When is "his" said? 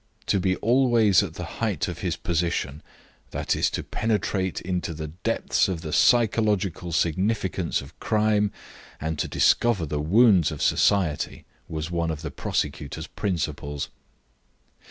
1.99-2.15